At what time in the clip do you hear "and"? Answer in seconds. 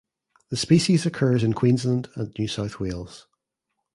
2.15-2.33